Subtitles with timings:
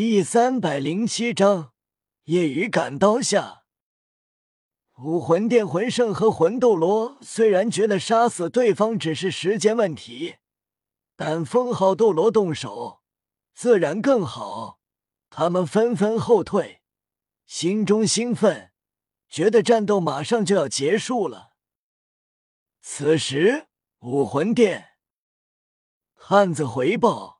[0.00, 1.72] 第三百零七章，
[2.26, 3.64] 夜雨赶刀下。
[4.98, 10.36] 武魂殿魂圣和魂斗罗虽然觉得杀死对方只是时间问题，
[11.16, 13.00] 但封号斗罗动手
[13.52, 14.78] 自然更好。
[15.30, 16.80] 他们纷纷后退，
[17.44, 18.70] 心中兴奋，
[19.28, 21.54] 觉得战斗马上就要结束了。
[22.80, 23.66] 此时，
[24.02, 24.90] 武魂殿
[26.14, 27.37] 汉子回报，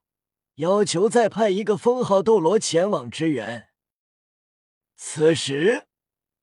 [0.58, 3.68] 要求再派一个封号斗罗前往支援。
[4.96, 5.86] 此时。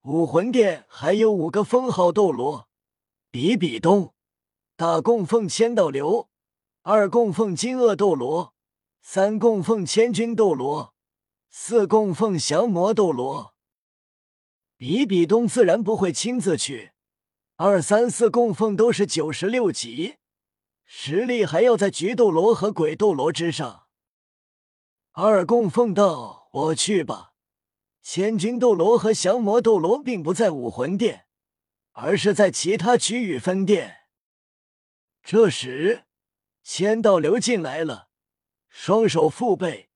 [0.07, 2.69] 武魂殿还有五个封号斗罗：
[3.31, 4.13] 比比东、
[4.75, 6.29] 大供奉千道流、
[6.83, 8.53] 二供奉金鳄斗罗、
[9.01, 10.93] 三供奉千钧斗罗、
[11.49, 13.55] 四供奉降魔斗罗。
[14.77, 16.91] 比比东自然不会亲自去，
[17.55, 20.17] 二三四供奉都是九十六级，
[20.85, 23.84] 实力还要在菊斗罗和鬼斗罗之上。
[25.17, 27.31] 二供奉道：“我去吧。”
[28.03, 31.25] 千钧斗罗和降魔斗罗并不在武魂殿，
[31.93, 33.95] 而是在其他区域分殿。
[35.23, 36.03] 这时，
[36.63, 38.09] 千道流进来了，
[38.67, 39.89] 双手负背，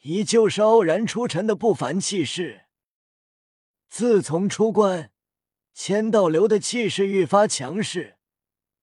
[0.00, 2.62] 依旧是傲然出尘的不凡气势。
[3.90, 5.12] 自从出关，
[5.74, 8.16] 千道流的气势愈发强势，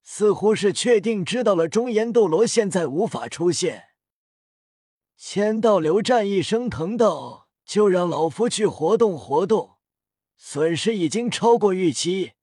[0.04, 3.90] 似乎是确定知道了中炎斗罗现在无法出现。
[5.26, 7.48] 千道流战意升腾道。
[7.66, 9.78] 就让老夫去活动活动，
[10.36, 12.34] 损失已经超过预期，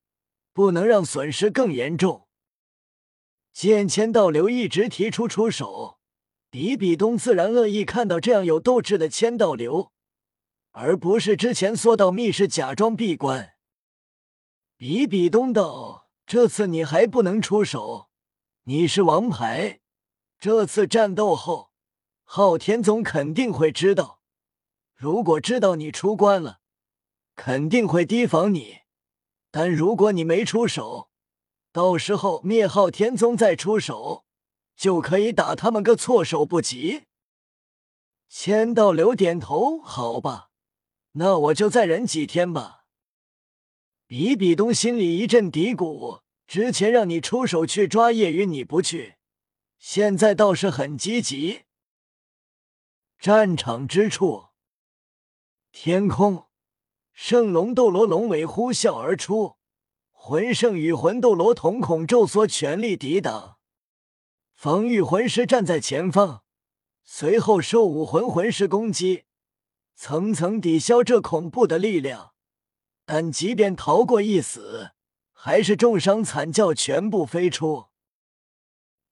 [0.54, 2.26] 不能让损失更严重。
[3.52, 5.98] 见千道流一直提出出手，
[6.48, 9.92] 比比东自然乐意看到这样有斗志的千道流，
[10.70, 13.52] 而不是之前缩到密室假装闭关。
[14.78, 18.08] 比比东道：“这次你还不能出手，
[18.64, 19.80] 你是王牌，
[20.38, 21.69] 这次战斗后，
[22.32, 24.20] 昊天宗肯定会知道。”
[24.94, 26.60] 如果知道你出关了，
[27.34, 28.82] 肯定会提防你；
[29.50, 31.10] 但如果你没出手，
[31.72, 34.24] 到时候灭昊天宗再出手，
[34.76, 37.06] 就可以打他们个措手不及。
[38.28, 40.50] 千道流点头，好吧，
[41.14, 42.84] 那我就再忍几天吧。
[44.06, 49.16] 比比东心里一阵嘀咕：之前让你出手去抓夜雨，你不去，
[49.80, 51.62] 现在倒是很积极。
[53.20, 54.47] 战场之处。
[55.72, 56.47] 天空，
[57.12, 59.56] 圣龙斗罗龙尾呼啸而出，
[60.10, 63.58] 魂圣与魂斗罗瞳孔骤缩，全力抵挡。
[64.54, 66.44] 防御魂师站在前方，
[67.04, 69.25] 随后受武魂魂师攻击，
[69.94, 72.32] 层层抵消这恐怖的力量。
[73.04, 74.92] 但即便逃过一死，
[75.32, 77.88] 还是重伤惨叫，全部飞出。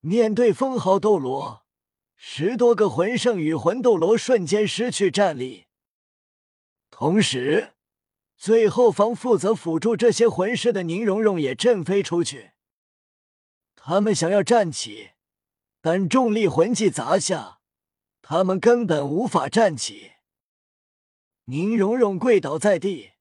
[0.00, 1.66] 面对封号斗罗，
[2.20, 5.66] 十多个魂圣与魂斗罗瞬间失去战力。
[6.90, 7.74] 同时，
[8.36, 12.50] 最后方负责辅助这些魂师的宁荣荣也震飞出去。
[13.76, 15.10] 他们想要站起，
[15.80, 17.60] 但重力魂技砸下，
[18.20, 20.14] 他们根本无法站起。
[21.44, 23.12] 宁荣荣跪倒在地，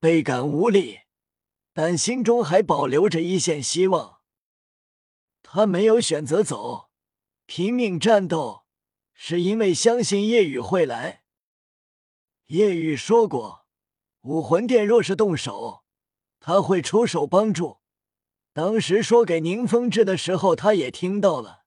[0.00, 1.00] 倍感无力，
[1.74, 4.20] 但心中还保留着一线希望。
[5.42, 6.89] 他没有选择走，
[7.52, 8.62] 拼命战斗，
[9.12, 11.24] 是因为相信夜雨会来。
[12.46, 13.66] 叶雨说过，
[14.20, 15.82] 武魂殿若是动手，
[16.38, 17.78] 他会出手帮助。
[18.52, 21.64] 当时说给宁风致的时候，他也听到了。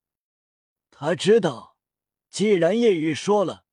[0.89, 1.75] 他知道，
[2.29, 3.65] 既然叶雨说了，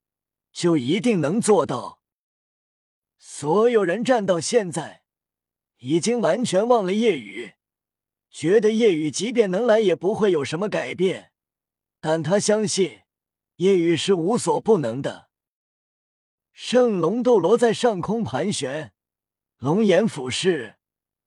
[0.51, 2.03] 就一定能做到。
[3.19, 5.05] 所有人站到现在，
[5.79, 7.53] 已经完全忘了叶雨，
[8.29, 11.30] 觉得叶雨即便能来，也不会有什么改变。
[12.01, 13.03] 但他相信，
[13.57, 15.29] 夜雨是无所不能的。
[16.53, 18.93] 圣龙斗罗在上空盘旋，
[19.59, 20.77] 龙眼俯视，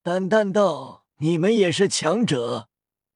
[0.02, 2.70] 淡淡道：“你们也是强者，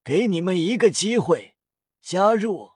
[0.03, 1.55] 给你们一个机会，
[2.01, 2.71] 加入。”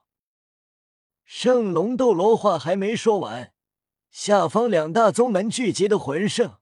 [1.24, 3.54] 圣龙斗罗话还没说完，
[4.10, 6.58] 下方两大宗门聚集的魂圣、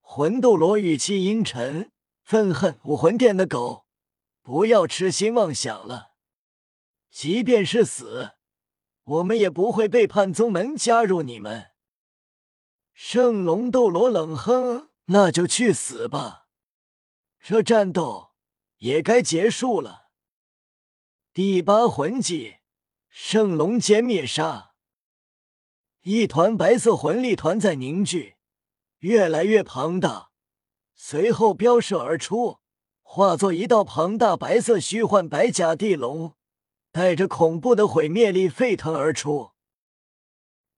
[0.00, 1.90] 魂斗罗语气阴沉，
[2.22, 3.86] 愤恨武魂殿的狗，
[4.42, 6.15] 不要痴心妄想了。
[7.18, 8.32] 即便是死，
[9.04, 11.68] 我们也不会背叛宗门，加入你们。
[12.92, 16.48] 圣龙斗罗冷哼：“那就去死吧，
[17.40, 18.32] 这战斗
[18.76, 20.10] 也该结束了。”
[21.32, 22.56] 第八魂技，
[23.08, 24.74] 圣龙歼灭杀。
[26.02, 28.36] 一团白色魂力团在凝聚，
[28.98, 30.32] 越来越庞大，
[30.94, 32.58] 随后飙射而出，
[33.00, 36.35] 化作一道庞大白色虚幻白甲地龙，
[36.96, 39.50] 带着恐怖的毁灭力沸腾而出。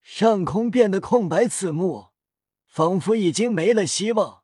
[0.03, 2.09] 上空变得空白刺目，
[2.67, 4.43] 仿佛已经没了希望，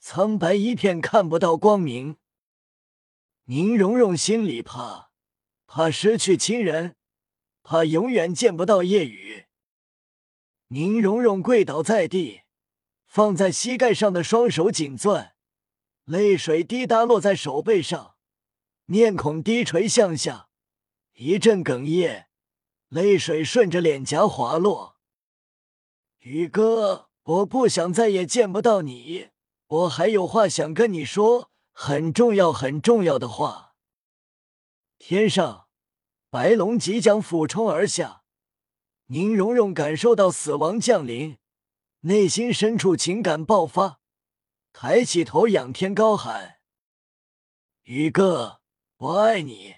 [0.00, 2.16] 苍白一片，看不到光明。
[3.44, 5.12] 宁荣荣心里怕，
[5.68, 6.96] 怕失去亲人，
[7.62, 9.44] 怕永远见不到夜雨。
[10.70, 12.40] 宁荣荣跪倒在地，
[13.06, 15.36] 放在膝盖上的双手紧攥，
[16.02, 18.16] 泪水滴答落在手背上，
[18.86, 20.48] 面孔低垂向下，
[21.18, 22.26] 一阵哽咽，
[22.88, 24.98] 泪水顺着脸颊滑落。
[26.18, 29.30] 宇哥，我不想再也见不到你，
[29.66, 33.74] 我还有话想跟你说，很重要很重要的话。
[34.98, 35.68] 天上，
[36.28, 38.24] 白龙即将俯冲而下。
[39.06, 41.38] 宁荣荣感受到死亡降临，
[42.00, 44.00] 内心深处情感爆发，
[44.74, 46.58] 抬起头仰天高喊
[47.84, 48.60] ：“宇哥，
[48.98, 49.76] 我爱你！”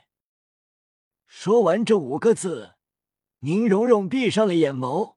[1.40, 2.74] 说完这五个字，
[3.42, 5.14] 宁荣荣闭上了眼眸，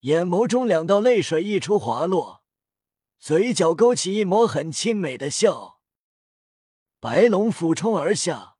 [0.00, 2.42] 眼眸中两道泪水溢出滑落，
[3.18, 5.80] 嘴角勾起一抹很亲美的笑。
[7.00, 8.56] 白龙俯冲而下，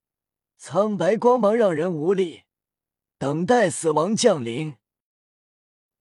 [0.57, 2.45] 苍白光芒让人无力。
[3.19, 4.77] 等待死亡降临。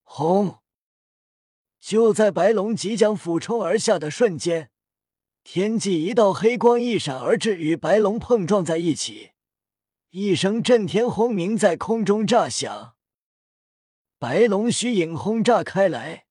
[0.04, 0.60] 轰！
[1.82, 4.72] 就在白龙即将俯冲而下的瞬间，
[5.44, 9.32] 天际一道黑光一闪而至，与白龙碰撞在一起，
[10.12, 12.96] 一声震天轰鸣在空中炸响。
[14.18, 16.28] 白龙虚影轰炸开来，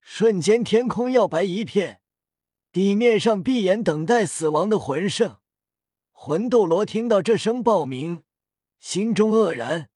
[0.00, 2.00] 瞬间天空耀白一片，
[2.72, 5.38] 地面上闭眼等待死亡的魂圣
[6.10, 8.24] 魂斗罗听到这声爆鸣，
[8.80, 9.88] 心中愕然。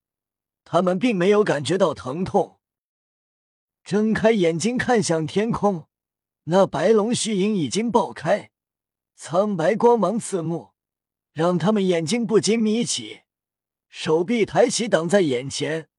[0.62, 2.60] 他们并没有感觉到疼痛，
[3.82, 5.88] 睁开眼睛看向天空，
[6.44, 8.52] 那白龙虚影已经爆开，
[9.16, 10.70] 苍白光芒刺目，
[11.36, 13.20] 让他们眼睛不禁眯起，
[13.90, 15.90] 手臂抬起挡在眼前，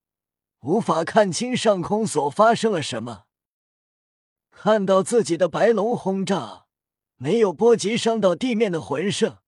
[0.62, 3.26] 无法看清上空所发生了什么。
[4.50, 6.66] 看到自己的白龙轰炸
[7.18, 9.38] 没有波及伤到地面的魂圣，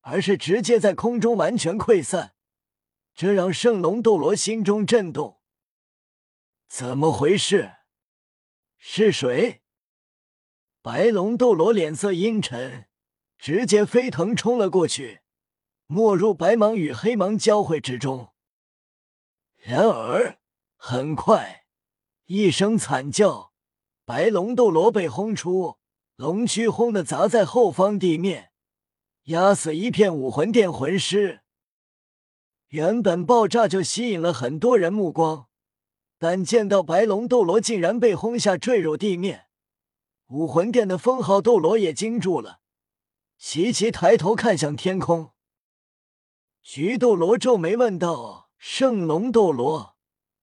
[0.00, 2.32] 而是直接在空中完全溃散。
[3.14, 5.42] 这让圣龙斗罗心中震动。
[6.66, 7.72] 怎么回事？
[8.78, 9.60] 是谁？
[10.80, 12.86] 白龙斗罗脸色阴沉，
[13.40, 15.20] 直接飞腾冲了过去，
[15.86, 18.34] 没入白芒与黑芒交汇之中。
[19.56, 20.38] 然而，
[20.76, 21.64] 很快，
[22.26, 23.52] 一声惨叫，
[24.04, 25.78] 白龙斗罗被轰出，
[26.16, 28.50] 龙躯轰的砸在后方地面，
[29.24, 31.40] 压死一片武魂殿魂师。
[32.68, 35.48] 原本爆炸就吸引了很多人目光，
[36.18, 39.46] 但见到白龙斗罗竟然被轰下坠入地面，
[40.26, 42.59] 武魂殿的封号斗罗也惊住了，
[43.42, 45.32] 齐齐抬头看向天空。
[46.62, 49.96] 菊斗罗皱眉问道：“圣龙斗罗，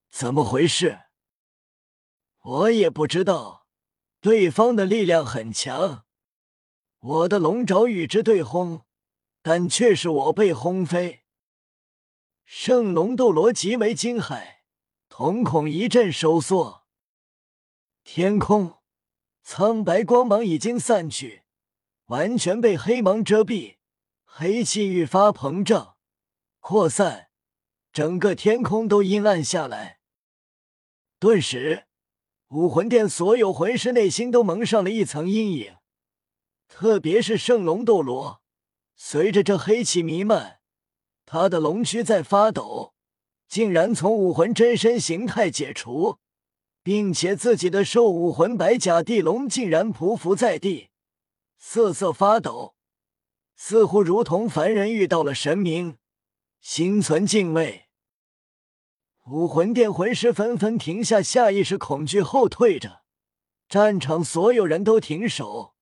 [0.09, 1.01] 怎么回事？”
[2.41, 3.67] 我也不知道，
[4.19, 6.05] 对方的力量很强，
[6.99, 8.81] 我的龙爪与之对轰，
[9.43, 11.23] 但却是我被轰飞。
[12.45, 14.61] 圣龙斗罗极为惊骇，
[15.07, 16.87] 瞳孔一阵收缩。
[18.03, 18.79] 天空
[19.43, 21.43] 苍白光芒已经散去，
[22.07, 23.75] 完全被黑芒遮蔽，
[24.23, 25.97] 黑气愈发膨胀、
[26.59, 27.27] 扩散，
[27.91, 29.99] 整个天空都阴暗下来。
[31.19, 31.85] 顿时，
[32.49, 35.75] 武魂殿所有魂师内心都蒙上了一层阴影，
[36.69, 38.41] 特别是圣龙斗罗，
[38.95, 40.59] 随着这黑气弥漫。
[41.25, 42.93] 他的龙躯在发抖，
[43.49, 46.19] 竟然从武魂真身形态解除，
[46.81, 50.89] 并且自己的兽武魂白甲地龙竟然匍匐在地，
[51.57, 52.75] 瑟瑟发抖，
[53.55, 55.97] 似乎如同凡人遇到了神明，
[56.61, 57.87] 心存敬畏。
[59.25, 63.01] 武魂殿魂师纷纷停下下意识恐惧后退着，
[63.67, 65.75] 战场所有人都停手，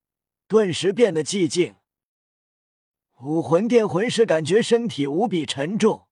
[0.48, 1.76] 顿时变得寂静。
[3.20, 6.08] 武魂殿魂师感觉身体无比沉重，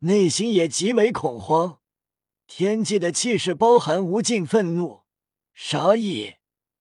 [0.00, 1.80] 内心也极为恐慌。
[2.46, 5.02] 天际的气势包含无尽愤怒、
[5.54, 6.34] 杀意，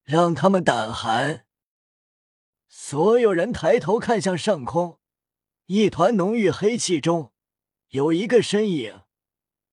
[0.04, 1.45] 让他们胆寒。
[2.78, 5.00] 所有人抬头看向上空，
[5.68, 7.32] 一团浓郁黑气中
[7.92, 9.04] 有一个身影，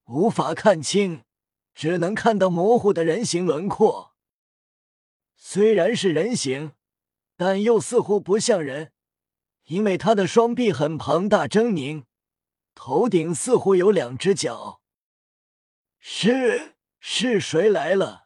[0.04, 1.24] 无法看清，
[1.74, 4.14] 只能看到模糊的人形轮廓。
[5.34, 6.74] 虽然是人形，
[7.36, 8.92] 但又似乎不像人。
[9.64, 12.04] 因为他的双臂很庞大狰狞，
[12.72, 14.80] 头顶似乎有两只脚。
[15.98, 18.21] 是是谁来了？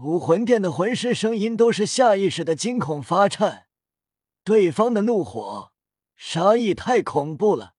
[0.00, 3.66] 武魂殿的魂师声音都是下意识的惊恐发颤，
[4.44, 5.72] 对方的怒火、
[6.14, 7.74] 杀意太恐怖了，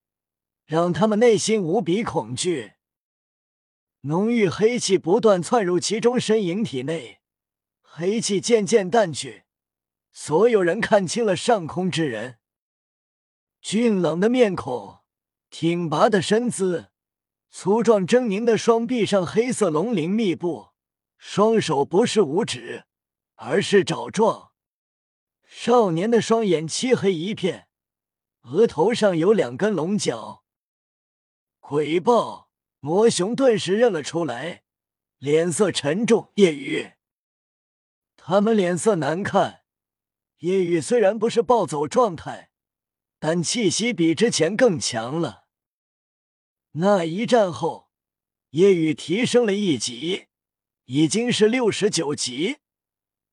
[0.65, 2.73] 让他们内心无比恐惧。
[4.01, 7.21] 浓郁黑气不断窜入其中身影体内，
[7.81, 9.43] 黑气渐渐淡去。
[10.11, 12.39] 所有人看清了上空之人，
[13.61, 14.97] 俊冷的面孔，
[15.49, 16.87] 挺拔的身姿，
[17.49, 20.71] 粗壮狰狞的双臂上黑色龙鳞密布，
[21.21, 22.85] 双手不是五指，
[23.35, 24.53] 而是爪状。
[25.43, 27.67] 少年的双眼漆黑一片，
[28.43, 30.45] 额头上有两根龙角。
[31.59, 32.49] 鬼豹、
[32.79, 34.63] 魔熊顿时认了出来，
[35.17, 36.31] 脸色沉重。
[36.35, 36.93] 夜雨，
[38.15, 39.63] 他们脸色难看。
[40.37, 42.51] 夜雨虽然不是暴走状态，
[43.19, 45.47] 但气息比之前更强了。
[46.71, 47.91] 那一战后，
[48.51, 50.28] 夜雨提升了一级，
[50.91, 52.57] 已经是六十九级。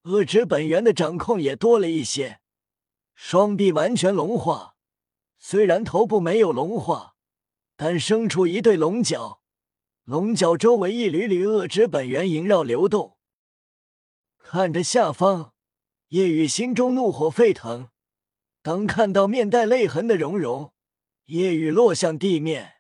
[0.03, 2.41] 恶之本源的掌控也多了一些，
[3.15, 4.77] 双臂完全龙化，
[5.39, 7.17] 虽然头部没有龙化，
[7.75, 9.41] 但生出一对龙角，
[10.05, 13.17] 龙角周围一缕缕恶之本源萦绕流动。
[14.37, 15.55] 看着下方，
[16.09, 17.89] 叶雨心中怒火沸腾。
[18.61, 20.75] 当看到面带泪痕的蓉蓉，
[21.25, 22.75] 叶雨落向地面，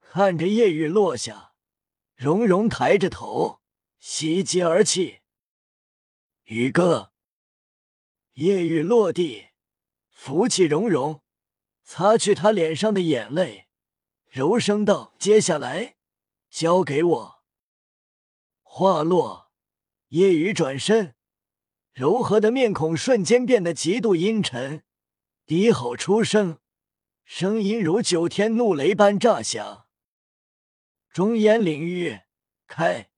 [0.00, 1.51] 看着叶雨落下，
[2.22, 3.60] 蓉蓉抬着头，
[3.98, 5.22] 喜极而泣。
[6.44, 7.10] 宇哥，
[8.34, 9.48] 夜雨落地，
[10.08, 11.20] 扶起蓉蓉，
[11.82, 13.66] 擦去他脸上的眼泪，
[14.28, 15.96] 柔声道：“接下来
[16.48, 17.42] 交给我。”
[18.62, 19.50] 话落，
[20.10, 21.16] 夜雨转身，
[21.92, 24.84] 柔和的面孔瞬间变得极度阴沉，
[25.44, 26.60] 低吼出声，
[27.24, 29.88] 声音如九天怒雷般炸响
[31.12, 32.18] ：“中烟领域
[32.66, 33.08] 开！”